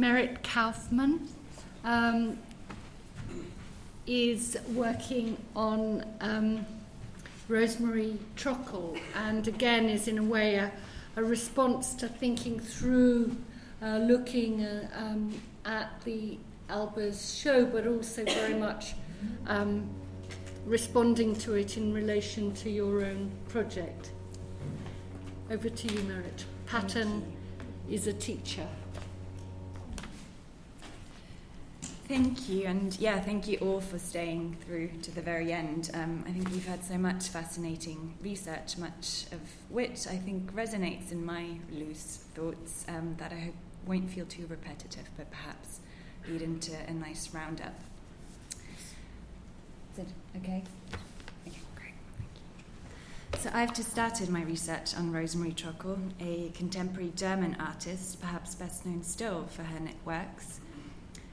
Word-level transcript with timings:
Meret 0.00 0.42
Kaufmann 0.42 1.28
um, 1.84 2.38
is 4.06 4.56
working 4.72 5.36
on 5.54 6.02
um, 6.22 6.64
Rosemarie 7.50 8.16
Trockel, 8.34 8.98
and 9.14 9.46
again 9.46 9.90
is 9.90 10.08
in 10.08 10.16
a 10.16 10.22
way 10.22 10.54
a, 10.54 10.72
a 11.16 11.22
response 11.22 11.92
to 11.96 12.08
thinking 12.08 12.58
through, 12.58 13.36
uh, 13.82 13.98
looking 13.98 14.64
uh, 14.64 14.88
um, 14.96 15.38
at 15.66 15.90
the 16.06 16.38
Albers 16.70 17.38
show, 17.38 17.66
but 17.66 17.86
also 17.86 18.24
very 18.24 18.54
much 18.54 18.94
um, 19.48 19.86
responding 20.64 21.36
to 21.36 21.56
it 21.56 21.76
in 21.76 21.92
relation 21.92 22.54
to 22.54 22.70
your 22.70 23.04
own 23.04 23.30
project. 23.48 24.12
Over 25.50 25.68
to 25.68 25.92
you, 25.92 26.00
Meret. 26.04 26.46
Pattern 26.64 27.22
is 27.90 28.06
a 28.06 28.14
teacher. 28.14 28.66
Thank 32.10 32.48
you, 32.48 32.66
and 32.66 32.98
yeah, 32.98 33.20
thank 33.20 33.46
you 33.46 33.56
all 33.58 33.80
for 33.80 33.96
staying 33.96 34.56
through 34.66 34.88
to 35.02 35.12
the 35.12 35.20
very 35.20 35.52
end. 35.52 35.92
Um, 35.94 36.24
I 36.26 36.32
think 36.32 36.50
we've 36.50 36.66
had 36.66 36.84
so 36.84 36.98
much 36.98 37.28
fascinating 37.28 38.14
research, 38.20 38.76
much 38.78 39.26
of 39.30 39.38
which 39.68 40.08
I 40.08 40.16
think 40.16 40.52
resonates 40.52 41.12
in 41.12 41.24
my 41.24 41.60
loose 41.70 42.24
thoughts 42.34 42.84
um, 42.88 43.14
that 43.20 43.30
I 43.30 43.36
hope 43.36 43.54
won't 43.86 44.10
feel 44.10 44.26
too 44.26 44.44
repetitive, 44.48 45.08
but 45.16 45.30
perhaps 45.30 45.78
lead 46.26 46.42
into 46.42 46.72
a 46.88 46.92
nice 46.92 47.32
roundup. 47.32 47.78
Is 49.92 50.00
it 50.00 50.08
okay? 50.38 50.64
Okay, 51.46 51.60
great. 51.76 51.94
Thank 52.18 52.32
you. 52.34 53.38
So 53.38 53.50
I've 53.54 53.72
just 53.72 53.92
started 53.92 54.30
my 54.30 54.42
research 54.42 54.96
on 54.96 55.12
Rosemarie 55.12 55.54
Trockel, 55.54 55.96
a 56.18 56.50
contemporary 56.56 57.12
German 57.14 57.56
artist, 57.60 58.20
perhaps 58.20 58.56
best 58.56 58.84
known 58.84 59.04
still 59.04 59.44
for 59.44 59.62
her 59.62 59.78
knit 59.78 59.94
works. 60.04 60.58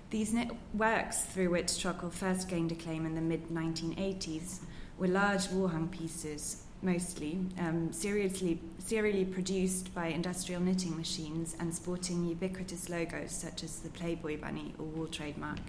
These 0.09 0.35
works, 0.73 1.23
through 1.23 1.49
which 1.49 1.67
Trockel 1.67 2.11
first 2.11 2.47
gained 2.47 2.72
acclaim 2.72 3.05
in 3.05 3.13
the 3.13 3.22
mid 3.22 3.50
1980s, 3.50 4.59
were 4.97 5.08
large 5.08 5.47
warhung 5.47 5.91
pieces, 5.91 6.63
mostly, 6.81 7.39
um, 7.59 7.91
seriously, 7.91 8.59
serially 8.80 9.25
produced 9.25 9.94
by 9.94 10.08
industrial 10.08 10.61
knitting 10.61 10.95
machines 10.95 11.58
and 11.59 11.75
sporting 11.75 12.25
ubiquitous 12.25 12.88
logos 12.88 13.31
such 13.31 13.63
as 13.63 13.80
the 13.80 13.89
Playboy 13.89 14.39
Bunny 14.39 14.73
or 14.80 14.85
Wool 14.85 15.08
Trademark. 15.08 15.59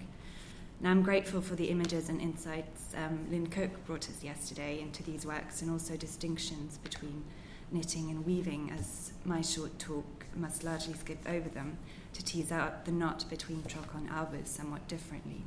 Now, 0.79 0.91
I'm 0.91 1.01
grateful 1.01 1.41
for 1.41 1.55
the 1.55 1.65
images 1.65 2.07
and 2.07 2.21
insights 2.21 2.95
um, 2.95 3.27
Lynne 3.29 3.47
Cooke 3.47 3.85
brought 3.85 4.07
us 4.09 4.23
yesterday 4.23 4.79
into 4.79 5.03
these 5.03 5.25
works 5.25 5.61
and 5.61 5.69
also 5.69 5.97
distinctions 5.97 6.77
between 6.77 7.25
knitting 7.71 8.09
and 8.09 8.25
weaving, 8.25 8.71
as 8.71 9.13
my 9.25 9.41
short 9.41 9.77
talk 9.79 10.25
must 10.35 10.63
largely 10.63 10.93
skip 10.93 11.19
over 11.27 11.49
them 11.49 11.77
to 12.13 12.23
tease 12.23 12.51
out 12.51 12.85
the 12.85 12.91
knot 12.91 13.25
between 13.29 13.61
Trockel 13.63 13.97
and 13.97 14.09
Albers 14.09 14.47
somewhat 14.47 14.87
differently. 14.87 15.43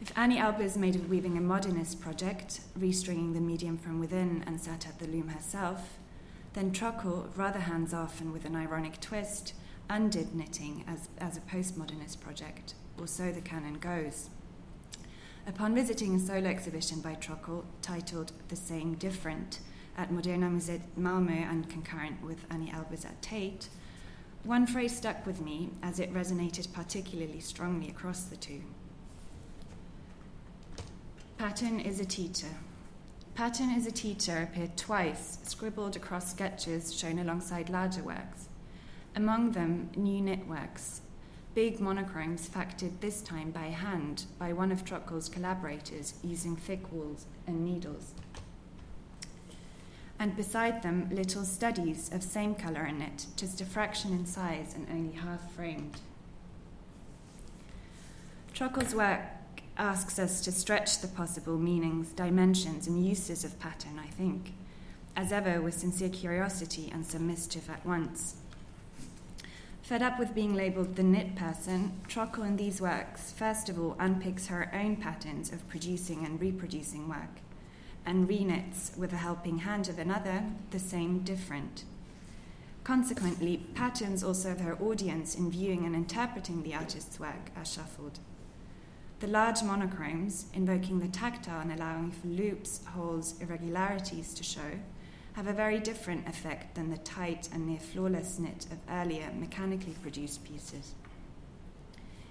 If 0.00 0.16
Anni 0.16 0.36
Albers 0.36 0.76
made 0.76 0.94
of 0.94 1.10
weaving 1.10 1.36
a 1.36 1.40
modernist 1.40 2.00
project, 2.00 2.60
restringing 2.78 3.34
the 3.34 3.40
medium 3.40 3.76
from 3.76 3.98
within 3.98 4.44
and 4.46 4.60
sat 4.60 4.86
at 4.86 4.98
the 4.98 5.08
loom 5.08 5.28
herself, 5.28 5.98
then 6.54 6.72
Trockel, 6.72 7.28
rather 7.36 7.60
hands 7.60 7.92
off 7.92 8.20
and 8.20 8.32
with 8.32 8.44
an 8.44 8.54
ironic 8.54 9.00
twist, 9.00 9.54
undid 9.90 10.34
knitting 10.34 10.84
as, 10.86 11.08
as 11.18 11.36
a 11.36 11.40
postmodernist 11.40 12.20
project, 12.20 12.74
or 12.98 13.06
so 13.06 13.32
the 13.32 13.40
canon 13.40 13.74
goes. 13.74 14.30
Upon 15.46 15.74
visiting 15.74 16.14
a 16.14 16.18
solo 16.18 16.48
exhibition 16.48 17.00
by 17.00 17.14
Trockel 17.14 17.64
titled 17.80 18.32
The 18.48 18.56
Same 18.56 18.94
Different 18.94 19.60
at 19.98 20.12
Moderna 20.12 20.48
Museet 20.48 20.80
Malmö 20.96 21.50
and 21.50 21.68
concurrent 21.68 22.22
with 22.22 22.46
Anni 22.50 22.70
Albers 22.70 23.04
at 23.04 23.20
Tate, 23.20 23.68
one 24.44 24.64
phrase 24.64 24.96
stuck 24.96 25.26
with 25.26 25.40
me 25.40 25.70
as 25.82 25.98
it 25.98 26.14
resonated 26.14 26.72
particularly 26.72 27.40
strongly 27.40 27.90
across 27.90 28.22
the 28.22 28.36
two. 28.36 28.62
Pattern 31.36 31.80
is 31.80 31.98
a 31.98 32.04
teacher. 32.04 32.54
Pattern 33.34 33.70
is 33.70 33.86
a 33.86 33.92
teacher 33.92 34.42
appeared 34.42 34.76
twice, 34.76 35.38
scribbled 35.42 35.96
across 35.96 36.30
sketches 36.30 36.96
shown 36.96 37.18
alongside 37.18 37.68
larger 37.68 38.02
works. 38.02 38.48
Among 39.16 39.50
them, 39.52 39.90
new 39.96 40.20
knit 40.20 40.46
works, 40.46 41.00
big 41.54 41.80
monochromes 41.80 42.48
factored 42.48 43.00
this 43.00 43.20
time 43.20 43.50
by 43.50 43.66
hand 43.66 44.26
by 44.38 44.52
one 44.52 44.70
of 44.70 44.84
Trockel's 44.84 45.28
collaborators 45.28 46.14
using 46.22 46.54
thick 46.54 46.92
wools 46.92 47.26
and 47.48 47.64
needles 47.64 48.14
and 50.18 50.36
beside 50.36 50.82
them 50.82 51.08
little 51.12 51.44
studies 51.44 52.10
of 52.12 52.22
same 52.22 52.54
colour 52.54 52.84
in 52.84 53.00
it, 53.00 53.26
just 53.36 53.60
a 53.60 53.64
fraction 53.64 54.12
in 54.12 54.26
size 54.26 54.74
and 54.74 54.86
only 54.90 55.14
half 55.14 55.52
framed. 55.52 56.00
Trockel's 58.52 58.94
work 58.94 59.20
asks 59.76 60.18
us 60.18 60.40
to 60.40 60.50
stretch 60.50 61.00
the 61.00 61.06
possible 61.06 61.56
meanings, 61.56 62.08
dimensions, 62.08 62.88
and 62.88 63.06
uses 63.06 63.44
of 63.44 63.60
pattern, 63.60 64.00
I 64.02 64.08
think, 64.08 64.54
as 65.14 65.30
ever 65.30 65.60
with 65.60 65.74
sincere 65.74 66.08
curiosity 66.08 66.90
and 66.92 67.06
some 67.06 67.28
mischief 67.28 67.70
at 67.70 67.86
once. 67.86 68.36
Fed 69.82 70.02
up 70.02 70.18
with 70.18 70.34
being 70.34 70.54
labelled 70.54 70.96
the 70.96 71.02
knit 71.04 71.36
person, 71.36 71.92
Trockel 72.08 72.44
in 72.44 72.56
these 72.56 72.80
works, 72.80 73.30
first 73.30 73.68
of 73.68 73.78
all, 73.78 73.96
unpicks 74.00 74.48
her 74.48 74.70
own 74.74 74.96
patterns 74.96 75.52
of 75.52 75.66
producing 75.68 76.26
and 76.26 76.40
reproducing 76.40 77.08
work 77.08 77.40
and 78.08 78.26
reknits 78.26 78.96
with 78.96 79.12
a 79.12 79.18
helping 79.18 79.58
hand 79.58 79.88
of 79.88 79.98
another, 79.98 80.42
the 80.70 80.78
same 80.78 81.18
different. 81.20 81.84
Consequently, 82.82 83.58
patterns 83.74 84.24
also 84.24 84.52
of 84.52 84.60
her 84.60 84.78
audience 84.80 85.34
in 85.34 85.50
viewing 85.50 85.84
and 85.84 85.94
interpreting 85.94 86.62
the 86.62 86.74
artist's 86.74 87.20
work 87.20 87.50
are 87.54 87.66
shuffled. 87.66 88.18
The 89.20 89.26
large 89.26 89.62
monochromes, 89.62 90.46
invoking 90.54 91.00
the 91.00 91.08
tactile 91.08 91.60
and 91.60 91.70
allowing 91.70 92.12
for 92.12 92.28
loops, 92.28 92.80
holes, 92.94 93.34
irregularities 93.42 94.32
to 94.34 94.42
show, 94.42 94.78
have 95.34 95.46
a 95.46 95.52
very 95.52 95.78
different 95.78 96.26
effect 96.26 96.76
than 96.76 96.90
the 96.90 96.98
tight 96.98 97.48
and 97.52 97.66
near 97.66 97.78
flawless 97.78 98.38
knit 98.38 98.66
of 98.72 98.78
earlier 98.90 99.30
mechanically 99.38 99.94
produced 100.02 100.44
pieces. 100.44 100.94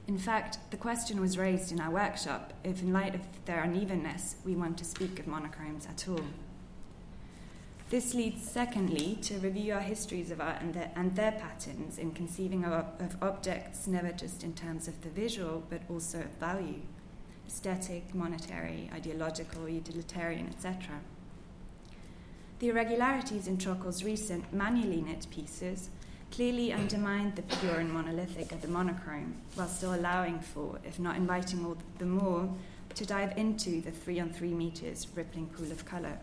In 0.07 0.17
fact, 0.17 0.57
the 0.71 0.77
question 0.77 1.19
was 1.19 1.37
raised 1.37 1.71
in 1.71 1.81
our 1.81 1.91
workshop 1.91 2.53
if, 2.63 2.81
in 2.81 2.93
light 2.93 3.13
of 3.13 3.21
their 3.45 3.61
unevenness, 3.61 4.37
we 4.45 4.55
want 4.55 4.77
to 4.77 4.85
speak 4.85 5.19
of 5.19 5.27
monochromes 5.27 5.85
at 5.85 6.07
all. 6.07 6.25
This 7.89 8.13
leads, 8.13 8.49
secondly, 8.49 9.17
to 9.23 9.37
review 9.39 9.73
our 9.73 9.81
histories 9.81 10.31
of 10.31 10.41
art 10.41 10.61
and 10.61 10.73
their, 10.73 10.91
and 10.95 11.15
their 11.15 11.33
patterns 11.33 11.97
in 11.97 12.11
conceiving 12.11 12.63
of, 12.65 12.85
of 12.99 13.21
objects 13.21 13.85
never 13.87 14.11
just 14.11 14.43
in 14.43 14.53
terms 14.53 14.87
of 14.87 15.01
the 15.01 15.09
visual, 15.09 15.63
but 15.69 15.81
also 15.89 16.19
of 16.19 16.31
value 16.39 16.81
aesthetic, 17.47 18.13
monetary, 18.13 18.89
ideological, 18.93 19.69
utilitarian, 19.69 20.47
etc. 20.47 20.99
The 22.59 22.69
irregularities 22.69 23.47
in 23.47 23.57
Trockel's 23.57 24.03
recent 24.03 24.51
manually 24.53 25.01
knit 25.01 25.27
pieces 25.31 25.89
clearly 26.31 26.73
undermined 26.73 27.35
the 27.35 27.41
pure 27.41 27.79
and 27.79 27.91
monolithic 27.91 28.51
of 28.51 28.61
the 28.61 28.67
monochrome, 28.67 29.35
while 29.55 29.67
still 29.67 29.93
allowing 29.93 30.39
for, 30.39 30.79
if 30.83 30.99
not 30.99 31.15
inviting 31.15 31.65
all 31.65 31.77
the 31.97 32.05
more, 32.05 32.49
to 32.95 33.05
dive 33.05 33.37
into 33.37 33.81
the 33.81 33.91
three 33.91 34.19
on 34.19 34.29
three 34.29 34.53
meters 34.53 35.07
rippling 35.15 35.47
pool 35.47 35.71
of 35.71 35.85
colour. 35.85 36.17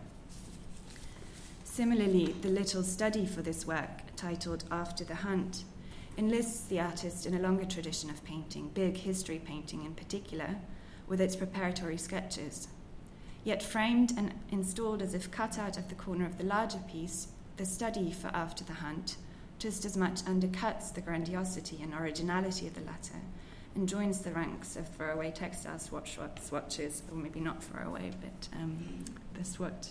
Similarly, 1.63 2.35
the 2.41 2.49
little 2.49 2.83
study 2.83 3.25
for 3.25 3.41
this 3.41 3.65
work, 3.67 4.15
titled 4.15 4.63
After 4.71 5.03
the 5.03 5.15
Hunt, 5.15 5.63
enlists 6.17 6.67
the 6.67 6.79
artist 6.79 7.25
in 7.25 7.33
a 7.33 7.39
longer 7.39 7.65
tradition 7.65 8.09
of 8.09 8.23
painting, 8.23 8.69
big 8.73 8.95
history 8.95 9.41
painting 9.43 9.83
in 9.83 9.93
particular, 9.93 10.55
with 11.07 11.19
its 11.19 11.35
preparatory 11.35 11.97
sketches. 11.97 12.69
Yet 13.43 13.61
framed 13.61 14.13
and 14.17 14.33
installed 14.51 15.01
as 15.01 15.13
if 15.13 15.29
cut 15.29 15.59
out 15.59 15.77
of 15.77 15.89
the 15.89 15.95
corner 15.95 16.25
of 16.25 16.37
the 16.37 16.45
larger 16.45 16.79
piece, 16.89 17.27
the 17.57 17.65
study 17.65 18.11
for 18.11 18.27
After 18.27 18.63
the 18.63 18.73
Hunt 18.73 19.17
just 19.65 19.83
as 19.83 19.97
much 19.97 20.23
undercuts 20.25 20.93
the 20.93 21.01
grandiosity 21.01 21.79
and 21.81 21.91
originality 21.95 22.67
of 22.67 22.75
the 22.75 22.81
latter 22.81 23.19
and 23.73 23.89
joins 23.89 24.19
the 24.19 24.29
ranks 24.29 24.75
of 24.75 24.87
throwaway 24.89 25.31
textile 25.31 25.79
swatch 25.79 26.19
swatches, 26.39 27.01
or 27.11 27.17
maybe 27.17 27.39
not 27.39 27.63
throwaway, 27.63 28.11
but 28.21 28.47
um, 28.59 29.03
the 29.33 29.43
swatch. 29.43 29.87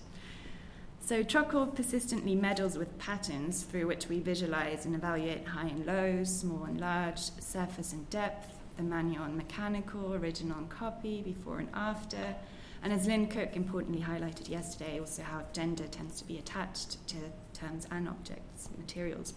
So 1.01 1.25
Trockel 1.25 1.75
persistently 1.75 2.37
meddles 2.37 2.79
with 2.79 2.97
patterns 3.01 3.65
through 3.65 3.89
which 3.89 4.07
we 4.07 4.21
visualize 4.21 4.87
and 4.87 4.95
evaluate 4.95 5.45
high 5.45 5.67
and 5.67 5.85
low, 5.85 6.23
small 6.23 6.63
and 6.63 6.81
large, 6.81 7.19
surface 7.19 7.93
and 7.93 8.09
depth, 8.11 8.57
the 8.77 8.85
manual 8.85 9.25
and 9.25 9.37
mechanical, 9.37 10.15
original 10.15 10.57
and 10.57 10.71
copy, 10.71 11.21
before 11.21 11.59
and 11.59 11.69
after, 11.75 12.37
and 12.85 12.93
as 12.93 13.09
Lynne 13.09 13.27
Cooke 13.27 13.57
importantly 13.57 14.05
highlighted 14.05 14.49
yesterday, 14.49 15.01
also 15.01 15.23
how 15.23 15.43
gender 15.53 15.89
tends 15.89 16.21
to 16.21 16.25
be 16.27 16.39
attached 16.39 17.05
to 17.09 17.17
terms 17.55 17.89
and 17.91 18.07
objects, 18.07 18.69
materials, 18.79 19.33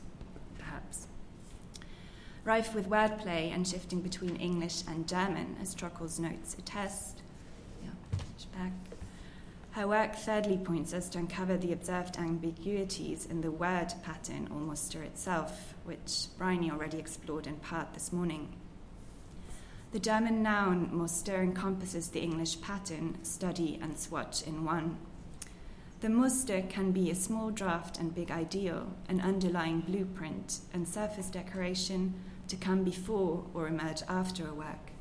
perhaps. 0.87 1.07
Rife 2.43 2.73
with 2.73 2.89
wordplay 2.89 3.53
and 3.53 3.67
shifting 3.67 4.01
between 4.01 4.37
English 4.37 4.83
and 4.87 5.07
German, 5.07 5.57
as 5.61 5.75
Trockel's 5.75 6.19
notes 6.19 6.55
attest. 6.57 7.21
Yeah. 7.83 8.69
Her 9.71 9.87
work 9.87 10.15
thirdly 10.15 10.57
points 10.57 10.93
us 10.93 11.09
to 11.09 11.19
uncover 11.19 11.57
the 11.57 11.73
observed 11.73 12.17
ambiguities 12.17 13.25
in 13.25 13.41
the 13.41 13.51
word 13.51 13.93
pattern 14.03 14.47
or 14.51 14.59
muster 14.59 15.03
itself, 15.03 15.75
which 15.83 16.27
Briony 16.37 16.71
already 16.71 16.97
explored 16.97 17.47
in 17.47 17.57
part 17.57 17.93
this 17.93 18.11
morning. 18.11 18.53
The 19.91 19.99
German 19.99 20.41
noun 20.41 20.89
muster 20.91 21.41
encompasses 21.41 22.09
the 22.09 22.21
English 22.21 22.61
pattern, 22.61 23.23
study, 23.23 23.77
and 23.81 23.97
swatch 23.97 24.41
in 24.41 24.65
one. 24.65 24.97
The 25.99 26.09
muster 26.09 26.61
can 26.61 26.91
be 26.91 27.09
a 27.09 27.15
small 27.15 27.49
draft 27.49 27.97
and 27.99 28.13
big 28.13 28.29
ideal, 28.29 28.94
an 29.09 29.19
underlying 29.19 29.81
blueprint, 29.81 30.59
and 30.71 30.88
surface 30.88 31.27
decoration 31.27 32.13
to 32.49 32.55
come 32.55 32.83
before 32.83 33.45
or 33.55 33.67
emerge 33.67 34.03
after 34.07 34.47
a 34.47 34.53
work. 34.53 34.91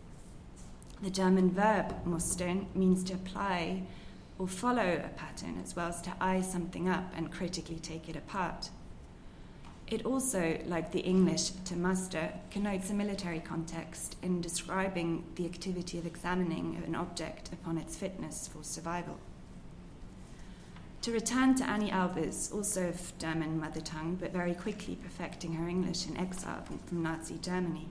The 1.02 1.10
German 1.10 1.50
verb 1.50 1.94
mustern 2.06 2.74
means 2.74 3.04
to 3.04 3.12
apply 3.12 3.82
or 4.38 4.48
follow 4.48 5.02
a 5.04 5.08
pattern 5.08 5.60
as 5.62 5.76
well 5.76 5.88
as 5.88 6.00
to 6.02 6.14
eye 6.18 6.40
something 6.40 6.88
up 6.88 7.12
and 7.14 7.30
critically 7.30 7.78
take 7.78 8.08
it 8.08 8.16
apart. 8.16 8.70
It 9.88 10.06
also, 10.06 10.58
like 10.64 10.92
the 10.92 11.00
English 11.00 11.50
to 11.66 11.76
muster, 11.76 12.32
connotes 12.50 12.88
a 12.88 12.94
military 12.94 13.40
context 13.40 14.16
in 14.22 14.40
describing 14.40 15.24
the 15.34 15.44
activity 15.44 15.98
of 15.98 16.06
examining 16.06 16.82
an 16.86 16.94
object 16.94 17.52
upon 17.52 17.76
its 17.76 17.96
fitness 17.96 18.48
for 18.48 18.64
survival. 18.64 19.18
To 21.06 21.12
return 21.12 21.54
to 21.54 21.70
Anni 21.70 21.92
Albers, 21.92 22.52
also 22.52 22.88
of 22.88 23.16
German 23.18 23.60
mother 23.60 23.80
tongue, 23.80 24.16
but 24.20 24.32
very 24.32 24.54
quickly 24.54 24.96
perfecting 24.96 25.52
her 25.52 25.68
English 25.68 26.08
in 26.08 26.16
exile 26.16 26.64
from 26.84 27.04
Nazi 27.04 27.38
Germany. 27.38 27.88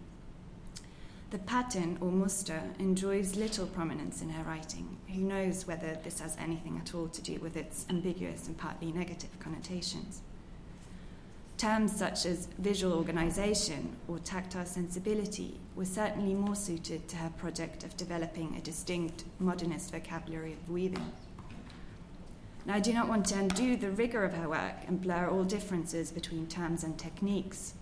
The 1.30 1.38
pattern, 1.38 1.98
or 2.02 2.12
muster, 2.12 2.62
enjoys 2.78 3.38
little 3.38 3.68
prominence 3.68 4.22
in 4.22 4.32
her 4.32 4.44
writing. 4.44 4.98
Who 5.08 5.22
knows 5.22 5.66
whether 5.66 5.98
this 6.04 6.20
has 6.20 6.36
anything 6.38 6.78
at 6.78 6.94
all 6.94 7.08
to 7.08 7.22
do 7.22 7.40
with 7.40 7.56
its 7.56 7.86
ambiguous 7.90 8.48
and 8.50 8.58
partly 8.58 8.92
negative 8.92 9.40
connotations? 9.40 10.20
Terms 11.58 11.96
such 11.96 12.26
as 12.26 12.50
visual 12.58 12.98
organization 12.98 13.96
or 14.10 14.20
tactile 14.20 14.66
sensibility 14.66 15.58
were 15.74 15.86
certainly 15.86 16.34
more 16.34 16.54
suited 16.54 17.08
to 17.08 17.16
her 17.16 17.30
project 17.38 17.86
of 17.86 17.96
developing 17.96 18.58
a 18.58 18.62
distinct 18.62 19.24
modernist 19.40 19.94
vocabulary 19.94 20.52
of 20.52 20.70
weaving. 20.70 21.14
Now, 22.66 22.74
I 22.74 22.80
do 22.80 22.94
not 22.94 23.08
want 23.08 23.28
to 23.28 23.38
undo 23.38 23.78
the 23.78 23.92
rigor 23.92 24.24
of 24.24 24.34
her 24.34 24.50
work 24.50 24.76
and 24.88 25.00
blur 25.00 25.28
all 25.28 25.44
differences 25.44 26.12
between 26.12 26.48
terms 26.48 26.84
and 26.84 26.98
techniques. 26.98 27.76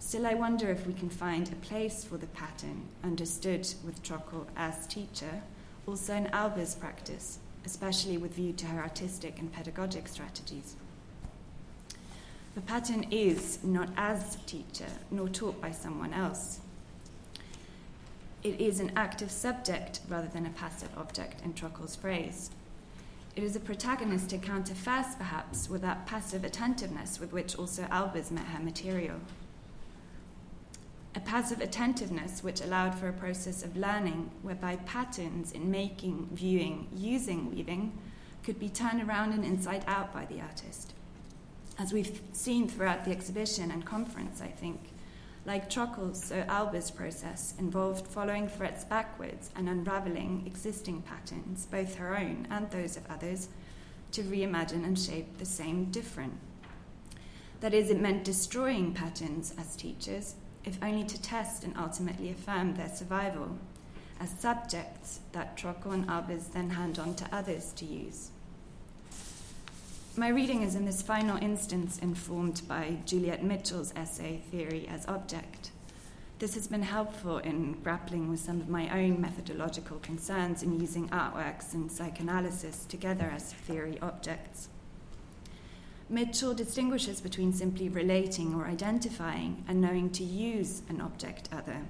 Still, 0.00 0.26
I 0.26 0.34
wonder 0.34 0.70
if 0.70 0.86
we 0.86 0.92
can 0.92 1.08
find 1.08 1.48
a 1.48 1.56
place 1.56 2.04
for 2.04 2.16
the 2.16 2.26
pattern, 2.28 2.88
understood 3.04 3.68
with 3.84 4.02
Trockel 4.02 4.46
as 4.56 4.88
teacher, 4.88 5.42
also 5.86 6.14
in 6.14 6.24
Albers' 6.26 6.78
practice, 6.78 7.38
especially 7.64 8.18
with 8.18 8.34
view 8.34 8.52
to 8.54 8.66
her 8.66 8.80
artistic 8.80 9.38
and 9.38 9.52
pedagogic 9.52 10.08
strategies. 10.08 10.74
The 12.56 12.60
pattern 12.62 13.06
is 13.12 13.62
not 13.62 13.88
as 13.96 14.36
teacher, 14.46 14.88
nor 15.12 15.28
taught 15.28 15.60
by 15.60 15.70
someone 15.70 16.12
else. 16.12 16.58
It 18.42 18.60
is 18.60 18.80
an 18.80 18.92
active 18.96 19.30
subject 19.30 20.00
rather 20.08 20.28
than 20.28 20.44
a 20.44 20.50
passive 20.50 20.90
object, 20.96 21.40
in 21.44 21.54
Trockel's 21.54 21.94
phrase. 21.94 22.50
It 23.38 23.44
is 23.44 23.54
a 23.54 23.60
protagonistic 23.60 24.44
first, 24.74 25.16
perhaps, 25.16 25.70
with 25.70 25.82
that 25.82 26.06
passive 26.06 26.42
attentiveness 26.42 27.20
with 27.20 27.32
which 27.32 27.54
also 27.54 27.84
Albers 27.84 28.32
met 28.32 28.46
her 28.46 28.58
material 28.58 29.20
a 31.14 31.20
passive 31.20 31.60
attentiveness 31.60 32.42
which 32.42 32.60
allowed 32.60 32.96
for 32.96 33.08
a 33.08 33.12
process 33.12 33.62
of 33.62 33.76
learning 33.76 34.28
whereby 34.42 34.74
patterns 34.86 35.52
in 35.52 35.70
making, 35.70 36.28
viewing, 36.32 36.88
using 36.92 37.54
weaving 37.54 37.96
could 38.42 38.58
be 38.58 38.68
turned 38.68 39.02
around 39.02 39.32
and 39.32 39.44
inside 39.44 39.84
out 39.86 40.12
by 40.12 40.24
the 40.26 40.40
artist. 40.40 40.94
As 41.78 41.92
we've 41.92 42.20
seen 42.32 42.68
throughout 42.68 43.04
the 43.04 43.12
exhibition 43.12 43.70
and 43.70 43.84
conference, 43.84 44.40
I 44.40 44.48
think, 44.48 44.80
like 45.48 45.70
Trockel's 45.70 46.22
so 46.22 46.42
Albers' 46.42 46.94
process 46.94 47.54
involved 47.58 48.06
following 48.06 48.48
threads 48.48 48.84
backwards 48.84 49.48
and 49.56 49.66
unraveling 49.66 50.42
existing 50.44 51.00
patterns, 51.00 51.64
both 51.64 51.94
her 51.94 52.14
own 52.14 52.46
and 52.50 52.70
those 52.70 52.98
of 52.98 53.10
others, 53.10 53.48
to 54.12 54.22
reimagine 54.24 54.84
and 54.84 54.98
shape 54.98 55.38
the 55.38 55.46
same 55.46 55.86
different. 55.86 56.34
That 57.60 57.72
is, 57.72 57.88
it 57.88 57.98
meant 57.98 58.24
destroying 58.24 58.92
patterns 58.92 59.54
as 59.58 59.74
teachers 59.74 60.34
if 60.66 60.78
only 60.82 61.04
to 61.04 61.22
test 61.22 61.64
and 61.64 61.74
ultimately 61.78 62.30
affirm 62.30 62.74
their 62.74 62.90
survival 62.90 63.56
as 64.20 64.28
subjects 64.28 65.20
that 65.32 65.56
Trockel 65.56 65.92
and 65.92 66.06
Albers 66.08 66.52
then 66.52 66.68
hand 66.68 66.98
on 66.98 67.14
to 67.14 67.34
others 67.34 67.72
to 67.76 67.86
use. 67.86 68.32
My 70.18 70.30
reading 70.30 70.64
is 70.64 70.74
in 70.74 70.84
this 70.84 71.00
final 71.00 71.36
instance 71.40 72.00
informed 72.00 72.62
by 72.66 72.96
Juliet 73.06 73.44
Mitchell's 73.44 73.92
essay, 73.94 74.40
Theory 74.50 74.88
as 74.88 75.06
Object. 75.06 75.70
This 76.40 76.54
has 76.54 76.66
been 76.66 76.82
helpful 76.82 77.38
in 77.38 77.74
grappling 77.84 78.28
with 78.28 78.40
some 78.40 78.60
of 78.60 78.68
my 78.68 78.90
own 78.90 79.20
methodological 79.20 79.98
concerns 80.00 80.64
in 80.64 80.80
using 80.80 81.08
artworks 81.10 81.72
and 81.72 81.88
psychoanalysis 81.88 82.84
together 82.86 83.30
as 83.32 83.52
theory 83.52 83.96
objects. 84.02 84.68
Mitchell 86.08 86.52
distinguishes 86.52 87.20
between 87.20 87.52
simply 87.52 87.88
relating 87.88 88.56
or 88.56 88.64
identifying 88.66 89.62
and 89.68 89.80
knowing 89.80 90.10
to 90.10 90.24
use 90.24 90.82
an 90.88 91.00
object 91.00 91.48
other, 91.52 91.82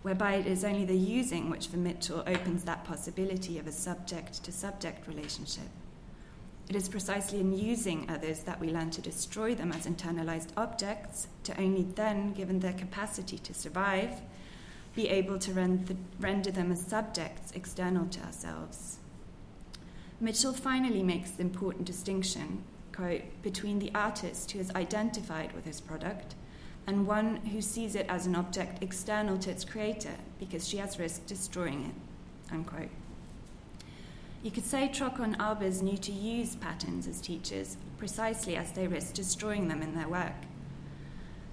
whereby 0.00 0.36
it 0.36 0.46
is 0.46 0.64
only 0.64 0.86
the 0.86 0.96
using 0.96 1.50
which 1.50 1.66
for 1.66 1.76
Mitchell 1.76 2.24
opens 2.26 2.64
that 2.64 2.84
possibility 2.84 3.58
of 3.58 3.66
a 3.66 3.72
subject 3.72 4.42
to 4.42 4.50
subject 4.50 5.06
relationship. 5.06 5.68
It 6.68 6.76
is 6.76 6.88
precisely 6.88 7.40
in 7.40 7.52
using 7.52 8.08
others 8.08 8.40
that 8.40 8.60
we 8.60 8.70
learn 8.70 8.90
to 8.92 9.00
destroy 9.00 9.54
them 9.54 9.72
as 9.72 9.86
internalized 9.86 10.50
objects, 10.56 11.28
to 11.44 11.60
only 11.60 11.82
then, 11.82 12.32
given 12.32 12.60
their 12.60 12.72
capacity 12.72 13.38
to 13.38 13.52
survive, 13.52 14.20
be 14.94 15.08
able 15.08 15.38
to 15.38 15.52
render 16.20 16.50
them 16.50 16.72
as 16.72 16.86
subjects 16.86 17.52
external 17.52 18.06
to 18.06 18.20
ourselves. 18.20 18.98
Mitchell 20.20 20.52
finally 20.52 21.02
makes 21.02 21.32
the 21.32 21.42
important 21.42 21.84
distinction 21.84 22.62
quote, 22.94 23.22
between 23.42 23.78
the 23.78 23.90
artist 23.94 24.52
who 24.52 24.60
is 24.60 24.70
identified 24.74 25.52
with 25.52 25.64
his 25.64 25.80
product 25.80 26.34
and 26.86 27.06
one 27.06 27.36
who 27.36 27.60
sees 27.62 27.94
it 27.94 28.06
as 28.08 28.26
an 28.26 28.34
object 28.34 28.82
external 28.82 29.38
to 29.38 29.50
its 29.50 29.64
creator 29.64 30.14
because 30.38 30.68
she 30.68 30.76
has 30.76 30.98
risked 30.98 31.26
destroying 31.26 31.86
it, 31.86 32.52
unquote. 32.52 32.90
You 34.42 34.50
could 34.50 34.66
say 34.66 34.88
Trockel 34.88 35.22
and 35.22 35.38
Albers 35.38 35.82
knew 35.82 35.96
to 35.98 36.10
use 36.10 36.56
patterns 36.56 37.06
as 37.06 37.20
teachers 37.20 37.76
precisely 37.96 38.56
as 38.56 38.72
they 38.72 38.88
risked 38.88 39.14
destroying 39.14 39.68
them 39.68 39.82
in 39.82 39.94
their 39.94 40.08
work. 40.08 40.34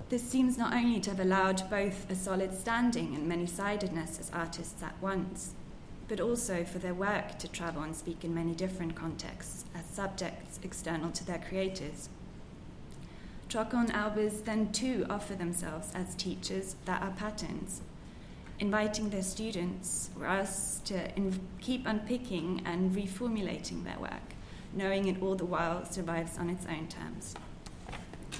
This 0.09 0.27
seems 0.27 0.57
not 0.57 0.73
only 0.73 0.99
to 1.01 1.11
have 1.11 1.19
allowed 1.19 1.69
both 1.69 2.09
a 2.09 2.15
solid 2.15 2.51
standing 2.57 3.13
and 3.13 3.27
many 3.27 3.45
sidedness 3.45 4.19
as 4.19 4.31
artists 4.31 4.81
at 4.81 4.99
once, 4.99 5.53
but 6.07 6.19
also 6.19 6.63
for 6.63 6.79
their 6.79 6.95
work 6.95 7.37
to 7.37 7.47
travel 7.47 7.83
and 7.83 7.95
speak 7.95 8.23
in 8.23 8.33
many 8.33 8.55
different 8.55 8.95
contexts 8.95 9.65
as 9.75 9.85
subjects 9.85 10.59
external 10.63 11.11
to 11.11 11.23
their 11.23 11.37
creators. 11.47 12.09
Trockel 13.49 13.81
and 13.81 13.93
Albers 13.93 14.43
then 14.45 14.71
too 14.71 15.05
offer 15.11 15.35
themselves 15.35 15.91
as 15.93 16.15
teachers 16.15 16.75
that 16.85 17.03
are 17.03 17.11
patterns, 17.11 17.81
inviting 18.59 19.09
their 19.09 19.23
students 19.23 20.09
or 20.19 20.27
us 20.27 20.79
to 20.85 21.15
in- 21.15 21.39
keep 21.59 21.87
unpicking 21.87 22.61
and 22.65 22.95
reformulating 22.95 23.83
their 23.83 23.99
work, 23.99 24.35
knowing 24.73 25.07
it 25.07 25.21
all 25.21 25.35
the 25.35 25.45
while 25.45 25.85
survives 25.85 26.37
on 26.37 26.49
its 26.49 26.65
own 26.65 26.87
terms. 26.87 27.35